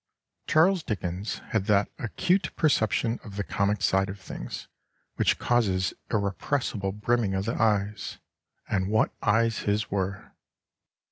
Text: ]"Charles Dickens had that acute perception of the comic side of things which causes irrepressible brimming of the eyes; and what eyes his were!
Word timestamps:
]"Charles 0.47 0.81
Dickens 0.81 1.41
had 1.49 1.65
that 1.67 1.91
acute 1.99 2.49
perception 2.55 3.19
of 3.23 3.35
the 3.35 3.43
comic 3.43 3.83
side 3.83 4.09
of 4.09 4.19
things 4.19 4.67
which 5.17 5.37
causes 5.37 5.93
irrepressible 6.09 6.91
brimming 6.91 7.35
of 7.35 7.45
the 7.45 7.61
eyes; 7.61 8.17
and 8.67 8.87
what 8.89 9.13
eyes 9.21 9.59
his 9.59 9.91
were! 9.91 10.31